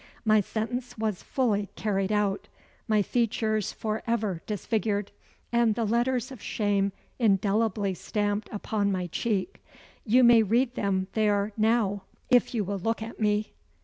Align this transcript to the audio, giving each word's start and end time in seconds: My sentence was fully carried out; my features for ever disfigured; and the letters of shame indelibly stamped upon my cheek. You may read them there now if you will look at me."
My 0.25 0.41
sentence 0.41 0.97
was 0.97 1.21
fully 1.21 1.69
carried 1.75 2.11
out; 2.11 2.47
my 2.87 3.03
features 3.03 3.71
for 3.71 4.01
ever 4.07 4.41
disfigured; 4.47 5.11
and 5.51 5.75
the 5.75 5.85
letters 5.85 6.31
of 6.31 6.41
shame 6.41 6.91
indelibly 7.19 7.93
stamped 7.93 8.49
upon 8.51 8.91
my 8.91 9.05
cheek. 9.05 9.63
You 10.03 10.23
may 10.23 10.41
read 10.41 10.73
them 10.73 11.05
there 11.13 11.53
now 11.55 12.01
if 12.31 12.55
you 12.55 12.63
will 12.63 12.79
look 12.79 13.03
at 13.03 13.19
me." 13.19 13.53